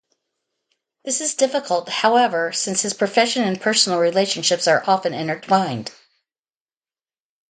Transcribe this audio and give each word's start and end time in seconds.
This 1.05 1.21
is 1.21 1.35
difficult, 1.35 1.87
however, 1.87 2.51
since 2.53 2.81
his 2.81 2.95
profession 2.95 3.43
and 3.43 3.61
personal 3.61 3.99
relationships 3.99 4.67
are 4.67 4.83
often 4.87 5.13
intertwined. 5.13 5.91